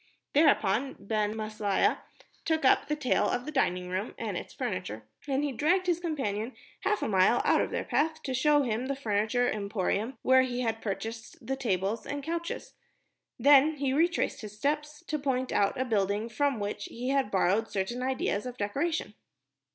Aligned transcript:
Thereupon 0.33 0.95
Ben 0.97 1.35
Maslia 1.35 1.99
took 2.43 2.65
up 2.65 2.87
the 2.87 2.95
tale 2.95 3.27
of 3.29 3.45
the 3.45 3.51
dining 3.51 3.87
room 3.87 4.15
and 4.17 4.35
its 4.35 4.51
furniture, 4.51 5.03
and 5.27 5.43
he 5.43 5.51
dragged 5.51 5.85
his 5.85 5.99
companion 5.99 6.55
half 6.79 7.03
a 7.03 7.07
mile 7.07 7.39
out 7.45 7.61
of 7.61 7.69
their 7.69 7.83
path 7.83 8.23
to 8.23 8.33
show 8.33 8.63
him 8.63 8.87
the 8.87 8.95
furniture 8.95 9.47
emporium 9.47 10.17
where 10.23 10.41
he 10.41 10.61
had 10.61 10.81
purchased 10.81 11.37
the 11.45 11.55
tables 11.55 12.07
and 12.07 12.23
the 12.23 12.25
couches. 12.25 12.73
Then 13.37 13.75
he 13.75 13.93
retraced 13.93 14.41
his 14.41 14.57
steps 14.57 15.03
to 15.05 15.19
point 15.19 15.51
out 15.51 15.79
a 15.79 15.85
building 15.85 16.29
from 16.29 16.59
which 16.59 16.85
he 16.85 17.09
had 17.09 17.29
borrowed 17.29 17.69
certain 17.69 18.01
ideas 18.01 18.47
of 18.47 18.57
decoration. 18.57 19.13